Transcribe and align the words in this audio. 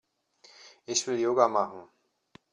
Ich 0.87 1.05
will 1.05 1.19
Yoga 1.19 1.47
machen. 1.47 1.87